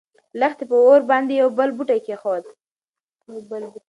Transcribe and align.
لښتې 0.39 0.63
په 0.69 0.75
اور 0.85 1.01
باندې 1.11 1.33
يو 1.41 1.49
بل 1.57 1.69
بوټی 1.77 1.99
کېښود. 2.05 2.43